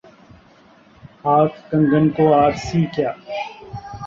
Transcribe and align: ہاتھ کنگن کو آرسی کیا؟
ہاتھ 1.23 1.57
کنگن 1.69 2.05
کو 2.15 2.23
آرسی 2.35 2.81
کیا؟ 2.93 3.11